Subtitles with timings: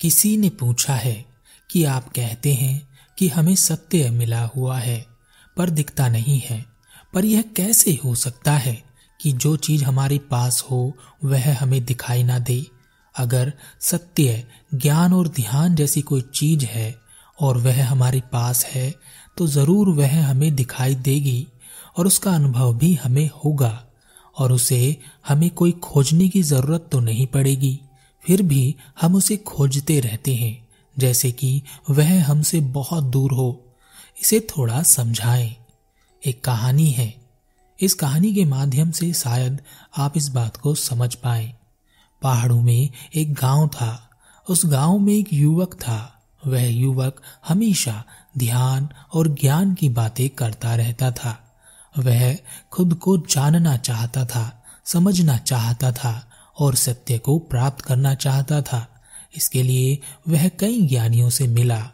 [0.00, 1.24] किसी ने पूछा है
[1.70, 5.06] कि आप कहते हैं कि हमें सत्य मिला हुआ है,
[5.56, 6.64] पर दिखता नहीं है।
[7.14, 8.82] पर यह कैसे हो सकता है
[9.20, 10.92] कि जो चीज़ हमारे पास हो,
[11.24, 12.66] वह हमें दिखाई ना दे?
[13.14, 14.44] अगर सत्य,
[14.74, 16.98] ज्ञान और ध्यान जैसी कोई चीज़ है
[17.40, 18.94] और वह हमारे पास है
[19.36, 21.46] तो ज़रूर वह हमें दिखाई देगी
[21.96, 23.86] और उसका अनुभव भी हमें होगा
[24.38, 24.96] और उसे
[25.28, 27.78] हमें कोई खोजने की ज़रूरत तो नहीं पड़ेगी।
[28.26, 30.68] फिर भी हम उसे खोजते रहते हैं,
[30.98, 33.66] जैसे कि वह हमसे बहुत दूर हो।
[34.22, 35.56] इसे थोड़ा समझाएँ।
[36.26, 37.14] एक कहानी है।
[37.80, 39.60] इस कहानी के माध्यम से शायद
[39.96, 41.54] आप इस बात को समझ पाए।
[42.22, 44.10] पहाड़ों में एक गाँव था।
[44.48, 48.04] उस गाँव में एक युवक था। वह युवक हमेशा
[48.38, 51.62] ध्यान और ज्ञान की बातें करता रहता था।
[51.98, 52.36] वह
[52.70, 56.29] खुद को जानना चाहता था, समझना चाहता था।
[56.60, 59.02] और सत्य को प्राप्त करना चाहता था।
[59.36, 61.90] इसके लिए वह कई ज्ञानियों से मिला।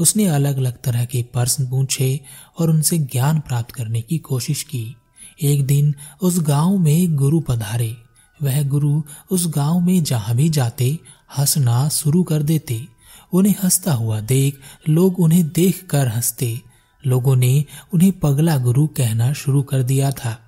[0.00, 2.20] उसने अलग अलग तरह के प्रश्न पूछे
[2.58, 4.96] और उनसे ज्ञान प्राप्त करने की कोशिश की।
[5.42, 7.96] एक दिन उस गाँव में गुरु पधारे।
[8.42, 10.98] वह गुरु उस गाँव में जहाँ भी जाते,
[11.38, 12.86] हंसना शुरू कर देते।
[13.32, 16.60] उन्हें हंसता हुआ देख लोग उन्हें देख कर हँसते।
[17.06, 17.64] लोगों ने
[17.94, 20.47] उन्हें पगला गुरु कहना शुरू कर दिया था।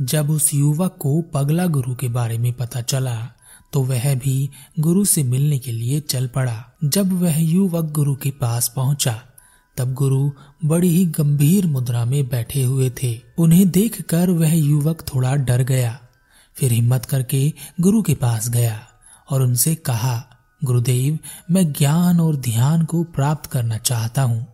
[0.00, 3.16] जब उस युवक को पगला गुरु के बारे में पता चला
[3.72, 8.30] तो वह भी गुरु से मिलने के लिए चल पड़ा। जब वह युवक गुरु के
[8.30, 9.22] पास पहुँचा,
[9.76, 10.30] तब गुरु
[10.64, 15.98] बड़ी ही गंभीर मुद्रा में बैठे हुए थे। उन्हें देखकर वह युवक थोड़ा डर गया।
[16.56, 18.80] फिर हिम्मत करके गुरु के पास गया
[19.30, 20.24] और उनसे कहा,
[20.64, 21.18] गुरुदेव,
[21.50, 24.46] मैं ज्ञान और ध्यान को प्राप्त करना चाहता हूँ।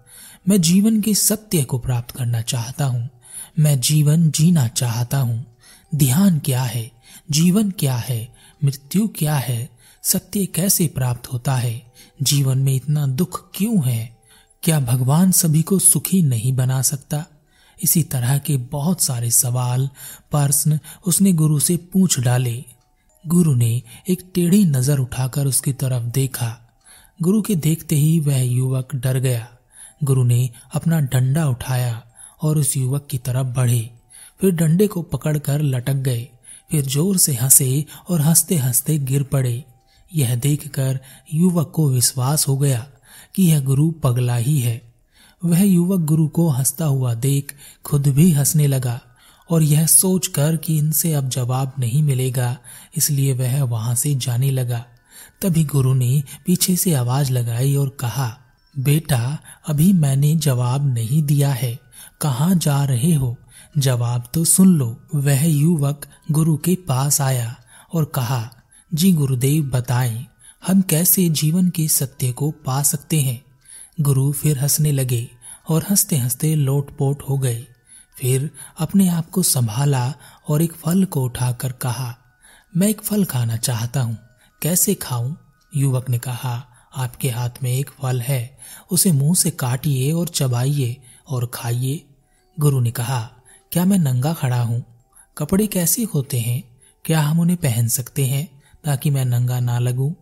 [0.49, 3.09] मैं जीवन के सत्य को प्राप्त करना चाहता हूँ।
[3.59, 5.47] मैं जीवन जीना चाहता हूँ।
[5.95, 6.91] ध्यान क्या है?
[7.31, 8.35] जीवन क्या है?
[8.65, 9.71] मृत्यु क्या है?
[10.03, 11.93] सत्य कैसे प्राप्त होता है?
[12.23, 14.17] जीवन में इतना दुख क्यों है?
[14.63, 17.27] क्या भगवान सभी को सुखी नहीं बना सकता?
[17.83, 19.91] इसी तरह के बहुत सारे सवाल,
[20.31, 22.65] प्रश्न उसने गुरु से पूछ डाले।
[23.27, 26.77] गुरु ने एक टेढ़ी नज़र उठाकर उसकी तरफ़ देखा।
[27.23, 29.49] गुरु के देखते ही वह युवक डर गया।
[30.05, 32.03] गुरु ने अपना डंडा उठाया।
[32.45, 33.91] और उस युवक की तरफ़ बढ़े।
[34.41, 36.29] फिर डंडे को पकड़कर लटक गए।
[36.71, 39.65] फिर ज़ोर से हंसे और हँसते हँसते गिर पड़े।
[40.15, 41.01] यह देखकर
[41.35, 42.87] युवक को विश्वास हो गया
[43.35, 44.95] कि यह गुरु पगला ही है।
[45.45, 47.55] वह युवक गुरु को हंसता हुआ देख
[47.85, 49.01] खुद भी हंसने लगा
[49.51, 52.57] और यह सोचकर कि इनसे अब जवाब नहीं मिलेगा,
[52.97, 54.85] इसलिए वह वहाँ से जाने लगा।
[55.43, 58.39] तभी गुरु ने पीछे से आवाज़ लगाई और कहा,
[58.79, 59.39] बेटा,
[59.69, 61.79] अभी मैंने जवाब नहीं दिया है।
[62.25, 63.37] कहाँ जा रहे हो?
[63.79, 67.57] जवाब तो सुन लो। वह युवक गुरु के पास आया
[67.95, 68.55] और कहा,
[68.95, 70.27] जी गुरुदेव, बताएँ,
[70.67, 73.45] हम कैसे जीवन के सत्य को पा सकते हैं?
[74.01, 75.29] गुरु फिर हंसने लगे
[75.69, 77.67] और हँसते हँसते लोटपोट हो गए।
[78.21, 80.15] फिर अपने आप को संभाला
[80.49, 82.17] और एक फल को उठाकर कहा,
[82.77, 84.19] मैं एक फल खाना चाहता हूँ।
[84.63, 85.35] कैसे खाऊं?
[85.77, 88.59] युवक ने कहा, आपके हाथ में एक फल है।
[88.91, 92.07] उसे मुँह से काटिए और चबाइए और खाइए।
[92.57, 93.21] गुरु ने कहा,
[93.73, 94.83] क्या मैं नंगा खड़ा हूँ?
[95.39, 96.63] कपड़े कैसे होते हैं?
[97.05, 98.47] क्या हम उन्हें पहन सकते हैं
[98.85, 100.13] ताकि मैं नंगा ना लगूं?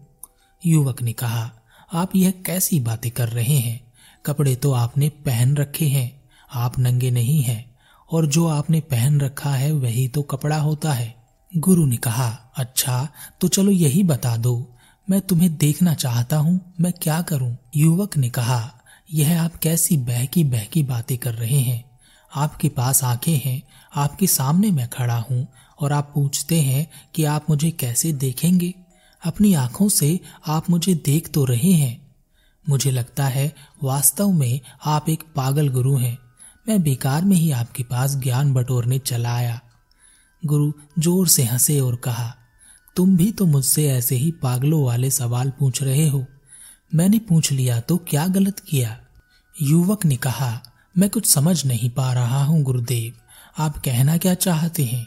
[0.67, 1.51] युवक ने कहा,
[1.93, 3.81] आप यह कैसी बातें कर रहे हैं?
[4.27, 7.77] कपड़े तो आपने पहन रखे हैं, आप नंगे नहीं हैं,
[8.11, 11.15] और जो आपने पहन रखा है वही तो कपड़ा होता है।
[11.53, 13.09] गुरु ने कहा अच्छा
[13.41, 14.77] तो चलो यही बता दो,
[15.11, 17.57] मैं तुम्हें देखना चाहता हूँ, मैं क्या करूँ?
[17.77, 18.75] युवक ने कहा,
[19.13, 21.92] यह आप कैसी बहकी बहकी बातें कर रहे हैं?
[22.35, 23.63] आपके पास आँखें हैं,
[23.97, 25.47] आपके सामने मैं खड़ा हूँ
[25.81, 28.75] और आप पूछते हैं कि आप मुझे कैसे देखेंगे?
[29.23, 32.01] अपनी आँखों से आप मुझे देख तो रहे हैं।
[32.69, 36.19] मुझे लगता है वास्तव में आप एक पागल गुरु हैं।
[36.67, 39.61] मैं बेकार में ही आपके पास ज्ञान बटोरने चला आया।
[40.43, 42.35] गुरु ज़ोर से हंसे और कहा,
[42.97, 46.25] तुम भी तो मुझसे ऐसे ही पागलों वाले सवाल पूछ रहे हो।
[46.95, 48.99] मैंने पूछ लिया तो क्या गलत किया?
[49.57, 50.61] युवक ने कहा
[50.99, 53.13] मैं कुछ समझ नहीं पा रहा हूँ, गुरुदेव।
[53.63, 55.07] आप कहना क्या चाहते हैं?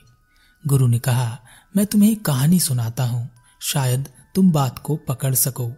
[0.68, 1.40] गुरु ने कहा,
[1.76, 3.30] मैं तुम्हें एक कहानी सुनाता हूँ।
[3.62, 5.72] शायद तुम बात को पकड़ सको।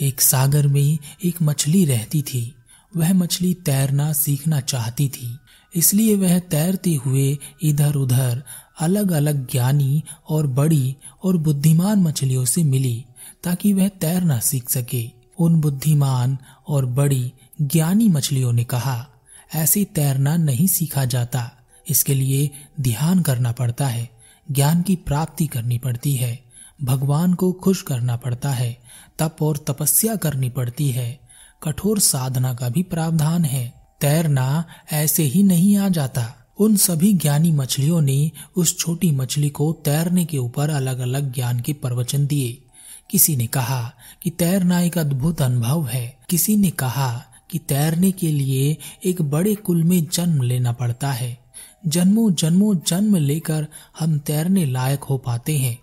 [0.00, 2.54] एक सागर में एक मछली रहती थी।
[2.96, 5.38] वह मछली तैरना सीखना चाहती थी।
[5.74, 8.42] इसलिए वह तैरते हुए इधर उधर
[8.80, 13.04] अलग अलग ज्ञानी और बड़ी और बुद्धिमान मछलियों से मिली,
[13.44, 19.08] ताकि वह तैरना सीख सके। उन बुद्धिमान और बड़ी ज्ञानी मछलियों ने कहा
[19.54, 21.52] ऐसे तैरना नहीं सीखा जाता।
[21.90, 22.50] इसके लिए
[22.80, 24.10] ध्यान करना पड़ता है,
[24.50, 26.42] ज्ञान की प्राप्ति करनी पड़ती है,
[26.84, 28.78] भगवान को खुश करना पड़ता है,
[29.18, 31.20] तप और तपस्या करनी पड़ती है।
[31.62, 37.52] कठोर साधना का भी प्रावधान है। तैरना ऐसे ही नहीं आ जाता। उन सभी ज्ञानी
[37.52, 42.62] मछलियों ने उस छोटी मछली को तैरने के ऊपर अलग अलग ज्ञान के प्रवचन दिए।
[43.10, 48.28] किसी ने कहा कि तैरना एक अद्भुत अनुभव है। किसी ने कहा कि तैरने के
[48.28, 51.44] लिए एक बड़े कुल में जन्म लेना पड़ता है।
[51.86, 53.66] जन्मों जन्मों, जन्म लेकर
[53.98, 55.78] हम तैरने लायक हो पाते हैं।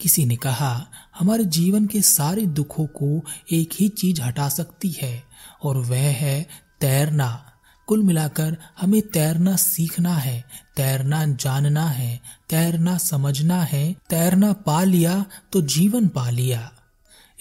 [0.00, 0.86] किसी ने कहा,
[1.18, 5.22] हमारे जीवन के सारे दुखों को एक ही चीज़ हटा सकती है,
[5.62, 6.48] और वह है
[6.80, 7.44] तैरना।
[7.86, 10.44] कुल मिलाकर हमें तैरना सीखना है,
[10.76, 12.20] तैरना जानना है,
[12.50, 16.72] तैरना समझना है, तैरना पा लिया तो जीवन पा लिया।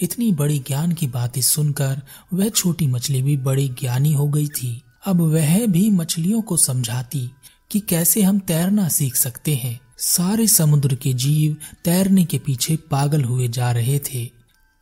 [0.01, 2.01] इतनी बड़ी ज्ञान की बातें सुनकर
[2.33, 7.29] वह छोटी मछली भी बड़ी ज्ञानी हो गई थी। अब वह भी मछलियों को समझाती
[7.71, 11.55] कि कैसे हम तैरना सीख सकते हैं। सारे समुद्र के जीव
[11.85, 14.25] तैरने के पीछे पागल हुए जा रहे थे।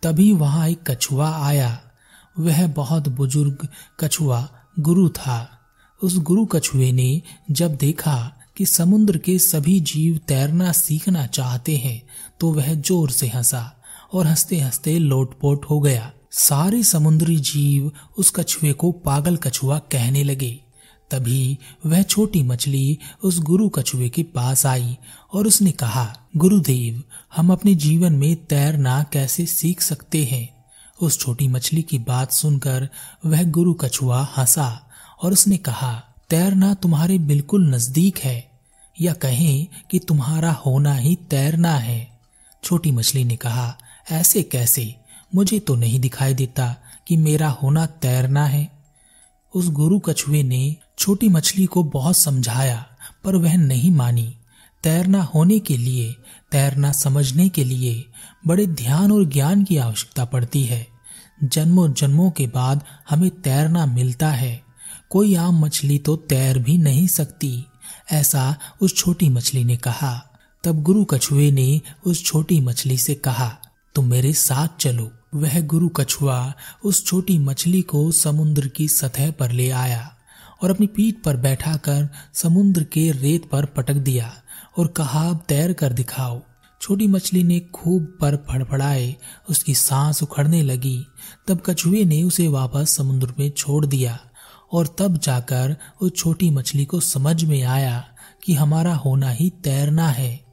[0.03, 1.79] तभी वहाँ एक कछुआ आया।
[2.39, 3.67] वह बहुत बुज़ुर्ग
[3.99, 4.47] कछुआ
[4.79, 5.47] गुरु था।
[6.01, 7.21] उस गुरु कछुए ने
[7.51, 8.15] जब देखा
[8.57, 12.01] कि समुद्र के सभी जीव तैरना सीखना चाहते हैं
[12.39, 13.81] तो वह ज़ोर से हंसा।
[14.13, 20.23] और हँसते हँसते लोटपोट हो गया। सारे समुद्री जीव उस कछुए को पागल कछुआ कहने
[20.23, 20.59] लगे।
[21.11, 24.97] तभी वह छोटी मछली उस गुरु कछुए के पास आई
[25.33, 27.03] और उसने कहा, गुरुदेव,
[27.35, 30.65] हम अपने जीवन में तैरना कैसे सीख सकते हैं?
[31.01, 32.89] उस छोटी मछली की बात सुनकर
[33.25, 34.89] वह गुरु कछुआ हंसा
[35.21, 38.51] और उसने कहा, तैरना तुम्हारे बिल्कुल नज़दीक है
[39.01, 42.19] या कहें कि तुम्हारा होना ही तैरना है?
[42.63, 43.77] छोटी मछली ने कहा
[44.11, 44.95] ऐसे कैसे?
[45.35, 46.75] मुझे तो नहीं दिखाई देता
[47.07, 48.71] कि मेरा होना तैरना है।
[49.55, 52.85] उस गुरु कछुए ने छोटी मछली को बहुत समझाया,
[53.23, 54.35] पर वह नहीं मानी।
[54.83, 56.15] तैरना होने के लिए,
[56.51, 58.05] तैरना समझने के लिए
[58.47, 60.87] बड़े ध्यान और ज्ञान की आवश्यकता पड़ती है।
[61.43, 64.63] जन्मों जन्मों के बाद हमें तैरना मिलता है।
[65.09, 67.65] कोई आम मछली तो तैर भी नहीं सकती,
[68.11, 70.27] ऐसा उस छोटी मछली ने कहा।
[70.63, 73.57] तब गुरु कछुए ने उस छोटी मछली से कहा
[73.95, 76.53] तुम मेरे साथ चलो। वह गुरु कछुआ
[76.83, 80.17] उस छोटी मछली को समुद्र की सतह पर ले आया
[80.63, 84.33] और अपनी पीठ पर बैठाकर समुद्र के रेत पर पटक दिया
[84.77, 86.41] और कहा, तैर कर दिखाओ।
[86.81, 89.15] छोटी मछली ने खूब पर फड़फड़ाए,
[89.49, 91.05] उसकी सांस उखड़ने लगी।
[91.47, 94.19] तब कछुए ने उसे वापस समुद्र में छोड़ दिया
[94.71, 98.03] और तब जाकर उस छोटी मछली को समझ में आया
[98.44, 100.50] कि हमारा होना ही तैरना है।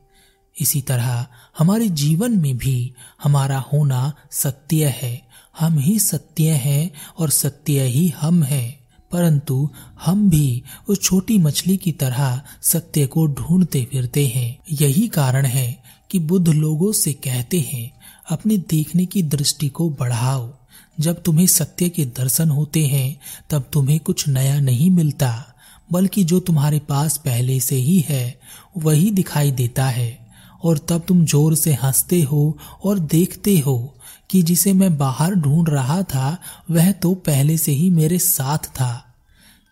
[0.60, 1.26] इसी तरह
[1.58, 5.28] हमारे जीवन में भी हमारा होना सत्य है।
[5.58, 8.78] हम ही सत्य हैं और सत्य ही हम हैं।
[9.12, 9.70] परंतु
[10.04, 15.82] हम भी उस छोटी मछली की तरह सत्य को ढूंढते फिरते हैं। यही कारण है
[16.10, 17.90] कि बुद्ध लोगों से कहते हैं,
[18.30, 20.54] अपने देखने की दृष्टि को बढ़ाओ।
[21.00, 23.20] जब तुम्हें सत्य के दर्शन होते हैं,
[23.50, 25.54] तब तुम्हें कुछ नया नहीं मिलता,
[25.92, 28.40] बल्कि जो तुम्हारे पास पहले से ही है,
[28.76, 30.27] वही दिखाई देता है।
[30.64, 33.94] और तब तुम ज़ोर से हँसते हो और देखते हो
[34.30, 36.38] कि जिसे मैं बाहर ढूंढ रहा था,
[36.70, 39.04] वह तो पहले से ही मेरे साथ था।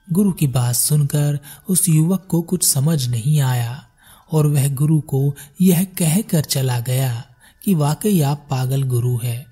[0.08, 1.38] गुरु की बात सुनकर
[1.68, 3.82] उस युवक को कुछ समझ नहीं आया
[4.32, 7.24] और वह गुरु को यह कहकर चला गया
[7.64, 9.46] कि वाकई आप पागल गुरु है।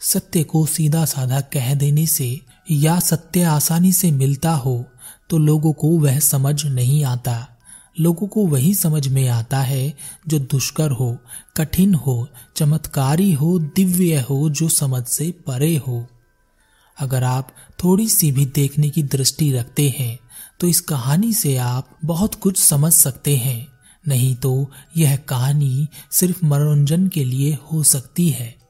[0.00, 2.40] सत्य को सीधा साधा कह देने से
[2.70, 4.84] या सत्य आसानी से मिलता हो
[5.30, 7.53] तो लोगों को वह समझ नहीं आता।
[7.96, 9.94] लोगों को वही समझ में आता है
[10.28, 11.16] जो दुष्कर हो,
[11.56, 16.06] कठिन हो, चमत्कारी हो, दिव्य हो, जो समझ से परे हो।
[16.98, 17.48] अगर आप
[17.84, 20.18] थोड़ी सी भी देखने की दृष्टि रखते हैं
[20.60, 23.66] तो इस कहानी से आप बहुत कुछ समझ सकते हैं।
[24.04, 28.63] नहीं तो यह कहानी सिर्फ़ मनोरंजन के लिए हो सकती है।